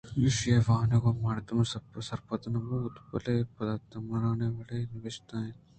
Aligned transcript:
ایشی 0.19 0.49
ءِ 0.57 0.65
وانگ 0.67 0.93
ءَ 1.07 1.21
مردم 1.25 1.57
سرپد 2.07 2.41
نہ 2.53 2.59
بوت 2.67 2.95
بلئے 3.09 3.35
بد 3.55 3.79
تمیزیں 3.89 4.53
وڑے 4.55 4.79
ءَ 4.81 4.89
نبشتہ 4.93 5.35
اَت 5.45 5.57